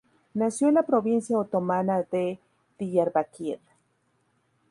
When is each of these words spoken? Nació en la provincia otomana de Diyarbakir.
Nació 0.33 0.69
en 0.69 0.73
la 0.73 0.81
provincia 0.81 1.37
otomana 1.37 2.01
de 2.01 2.39
Diyarbakir. 2.79 3.59